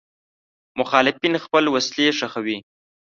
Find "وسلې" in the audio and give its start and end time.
1.73-2.07